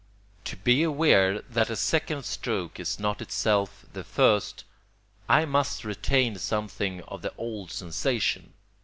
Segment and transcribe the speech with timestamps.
[0.45, 4.63] To be aware that a second stroke is not itself the first,
[5.29, 8.53] I must retain something of the old sensation.